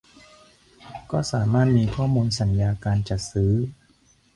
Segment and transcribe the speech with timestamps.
[1.11, 3.53] ก็สามารถมีข้อมูลสัญญาการจัดซื้อ